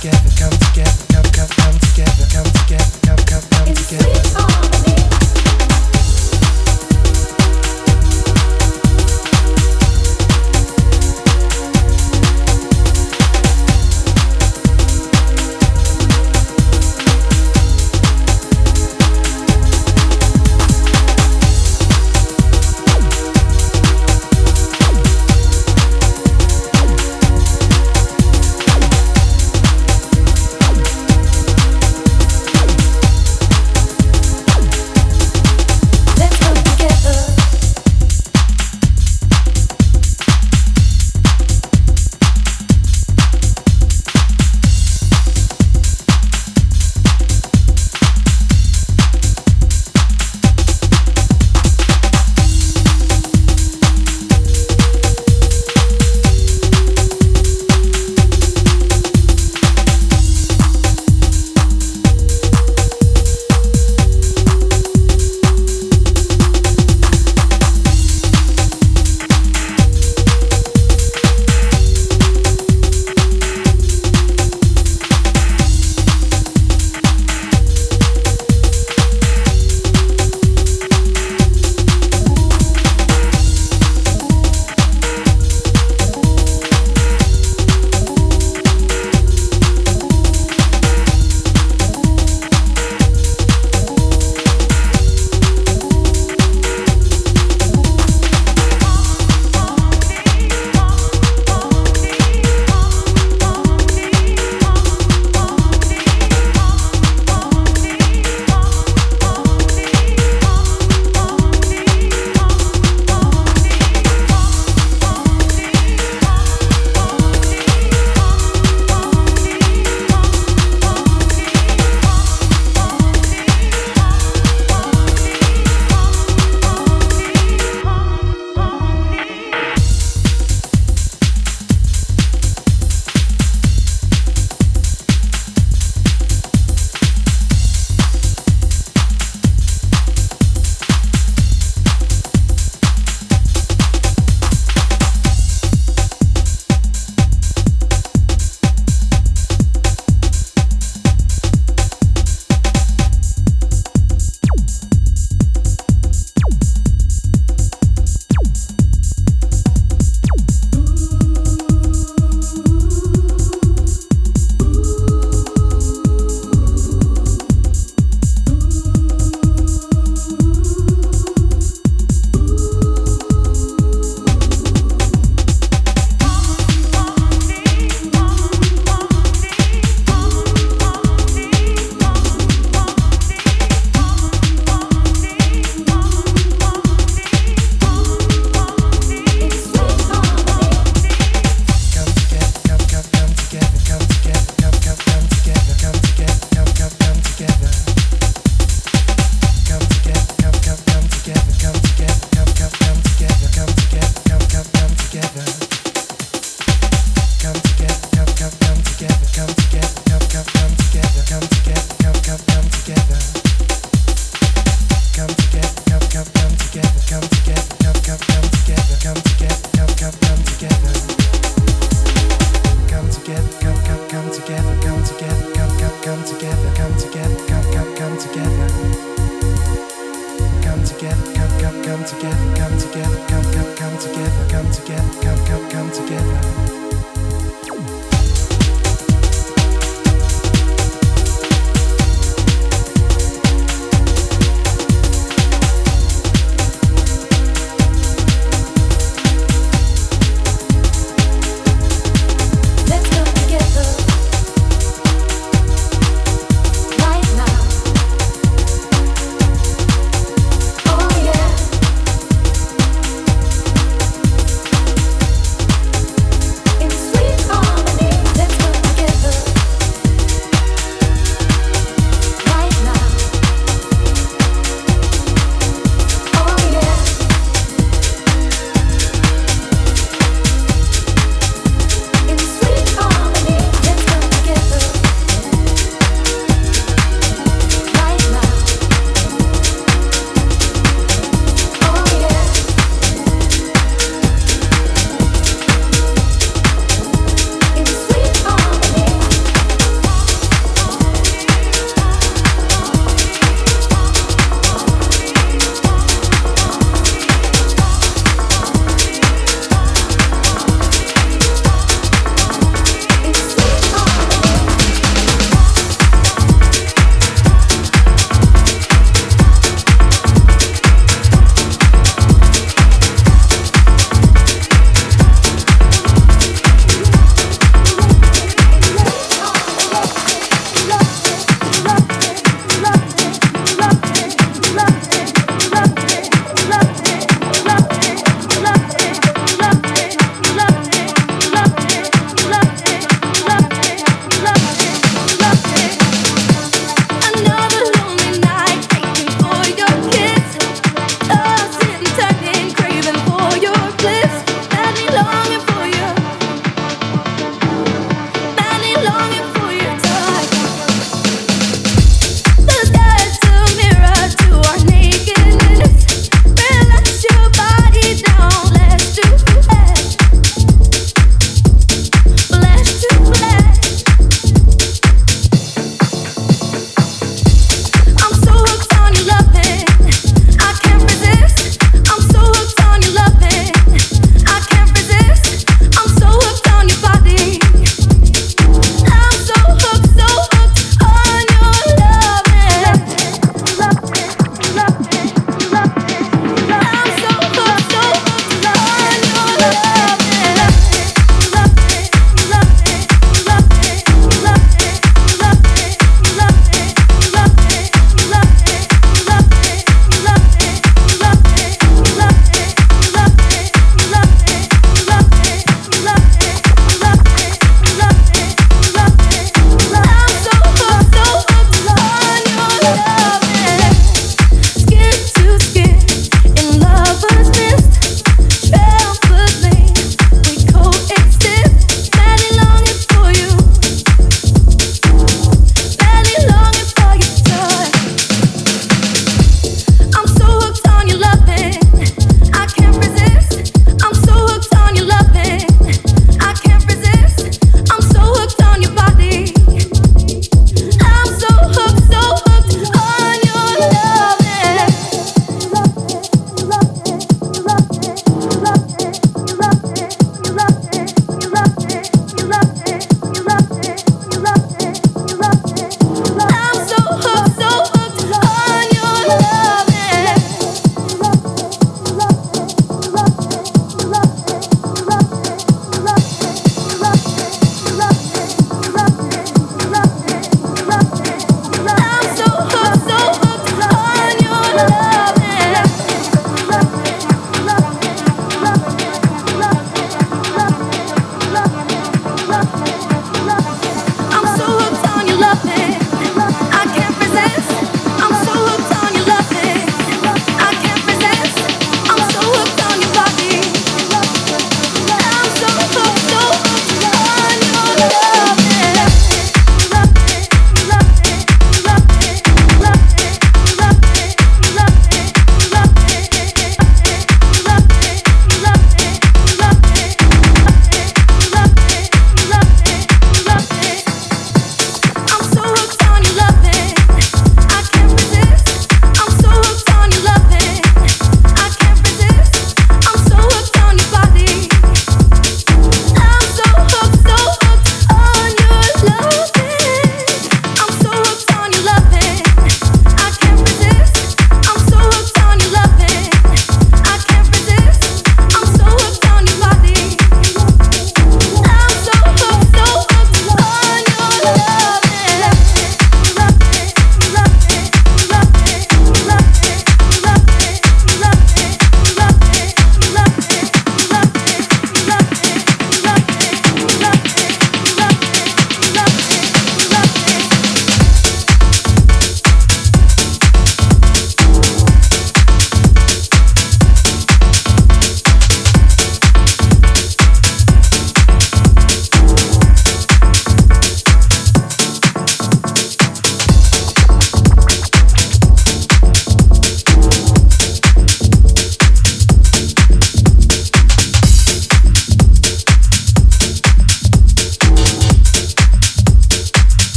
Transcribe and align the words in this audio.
together, 0.00 0.30
come 0.38 0.58
together, 0.58 1.04
come, 1.12 1.30
come, 1.30 1.48
come 1.56 1.78
together, 1.78 2.26
come 2.32 2.50
together, 2.52 3.00
come, 3.04 3.24
come, 3.26 3.42
come 3.50 3.74
together. 3.74 4.39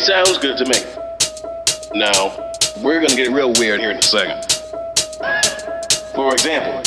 It 0.00 0.06
sounds 0.06 0.38
good 0.38 0.56
to 0.56 0.64
me. 0.64 0.80
Now, 1.94 2.52
we're 2.82 3.02
gonna 3.02 3.14
get 3.14 3.30
real 3.32 3.52
weird 3.58 3.80
here 3.80 3.90
in 3.90 3.98
a 3.98 4.02
second. 4.02 4.50
For 6.14 6.32
example, 6.32 6.80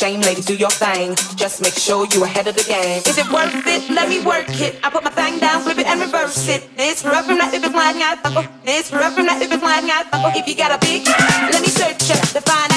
shame, 0.00 0.22
ladies, 0.22 0.46
do 0.46 0.56
your 0.56 0.70
thing. 0.70 1.14
Just 1.36 1.60
make 1.60 1.74
sure 1.74 2.06
you 2.06 2.24
ahead 2.24 2.46
of 2.48 2.56
the 2.56 2.64
game. 2.64 3.02
Is 3.04 3.18
it 3.18 3.28
worth 3.30 3.52
it? 3.66 3.90
Let 3.90 4.08
me 4.08 4.24
work 4.24 4.48
it. 4.48 4.80
I 4.82 4.88
put 4.88 5.04
my 5.04 5.10
thing 5.10 5.38
down, 5.38 5.60
flip 5.60 5.76
it 5.76 5.86
and 5.86 6.00
reverse 6.00 6.48
it. 6.48 6.74
This 6.74 7.04
rough 7.04 7.26
from 7.26 7.36
that 7.36 7.52
if 7.52 7.62
it's 7.62 7.72
flying 7.72 8.00
out. 8.00 8.16
Oh, 8.24 8.48
this 8.64 8.90
rough 8.92 9.14
from 9.14 9.26
that 9.26 9.42
if 9.42 9.52
it's 9.52 9.60
flying 9.60 9.90
out. 9.90 10.06
Oh, 10.14 10.32
if 10.34 10.48
you 10.48 10.56
got 10.56 10.72
a 10.72 10.78
big, 10.80 11.06
let 11.52 11.60
me 11.60 11.68
search 11.68 12.08
it 12.08 12.22
to 12.32 12.40
find 12.40 12.69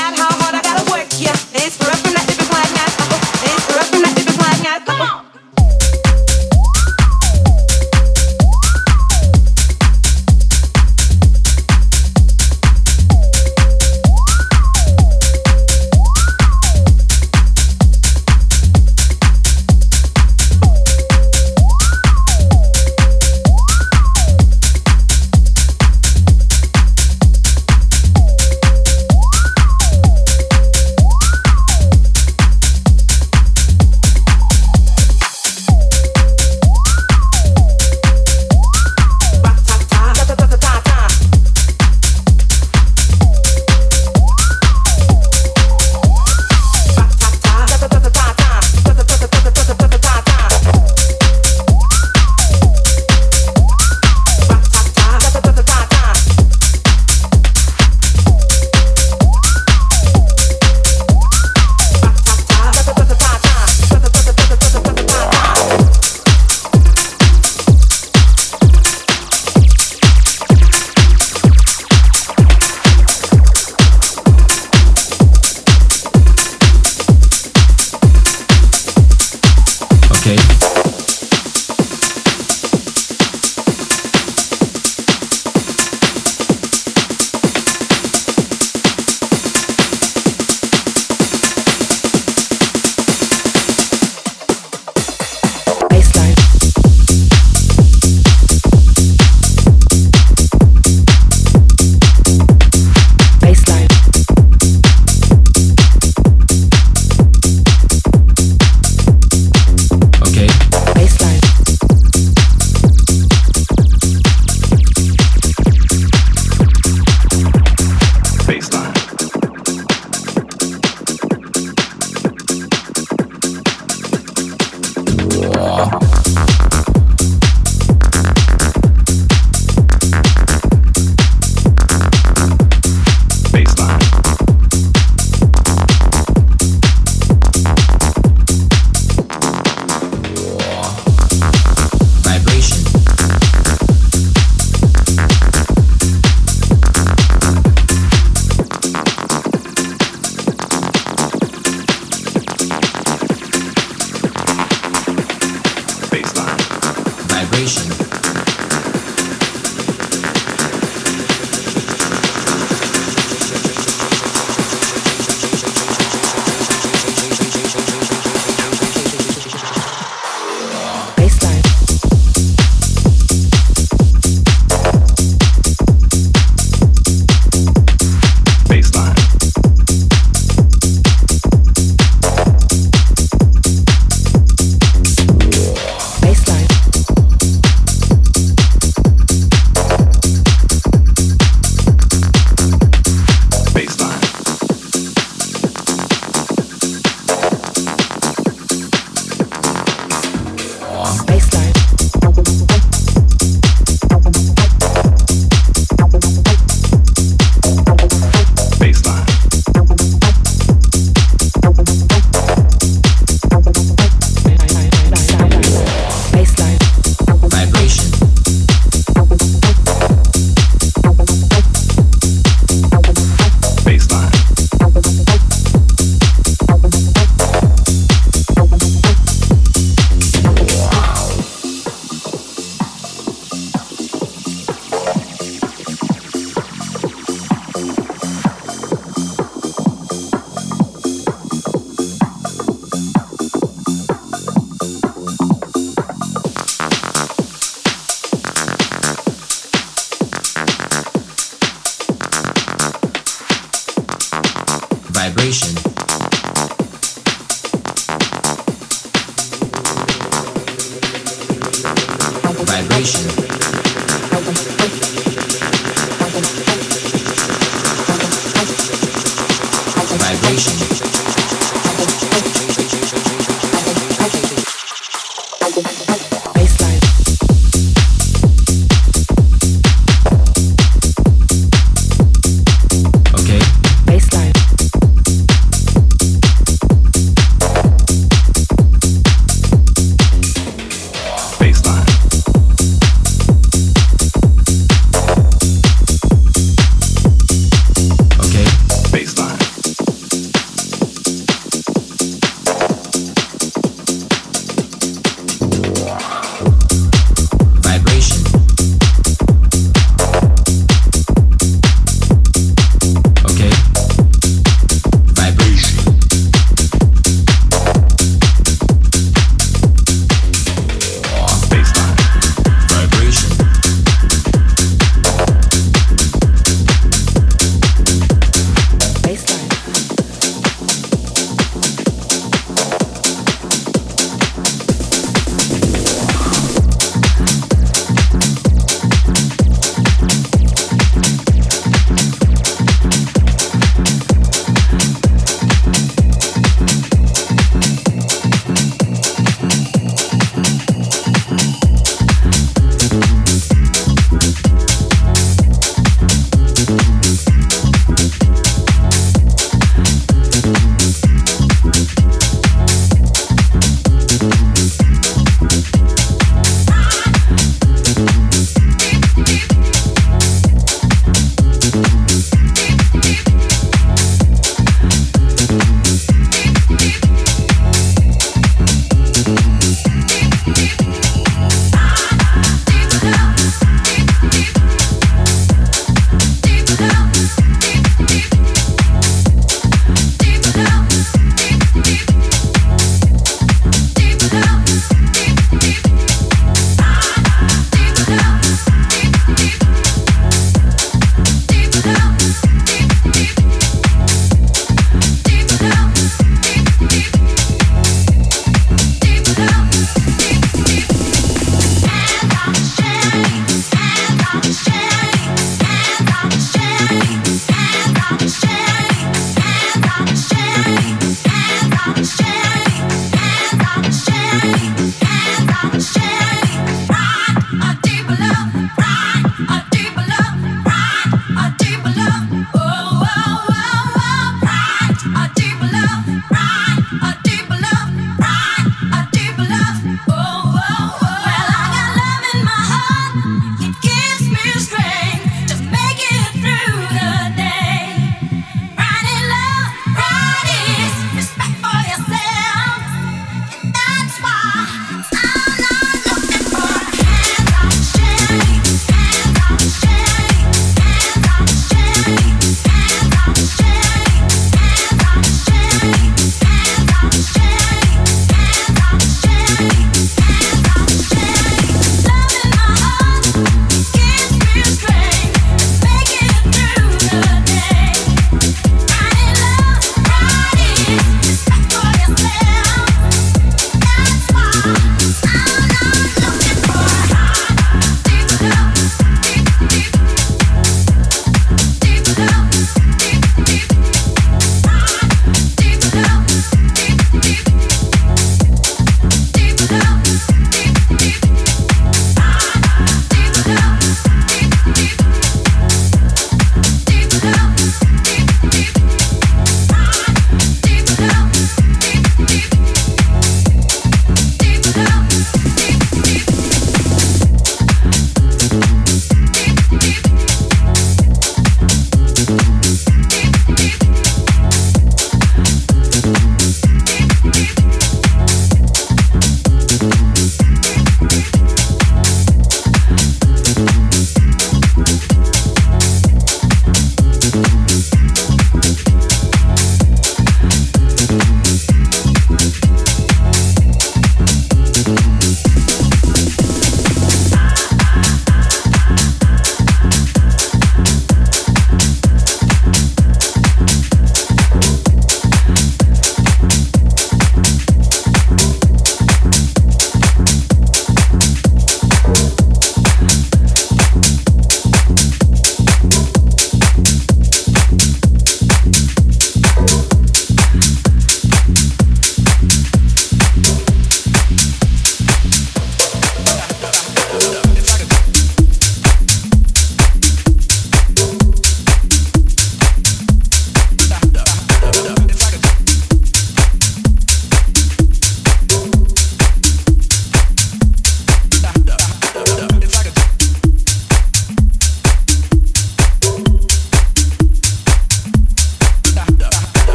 Vibration. 255.43 255.92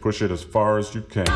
Push 0.00 0.22
it 0.22 0.30
as 0.30 0.42
far 0.42 0.78
as 0.78 0.94
you 0.94 1.02
can. 1.02 1.26